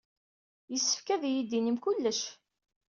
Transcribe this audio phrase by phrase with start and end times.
[0.71, 2.21] Yessefk ad iyi-d-tinim kullec.